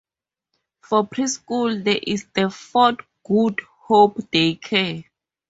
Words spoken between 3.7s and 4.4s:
Hope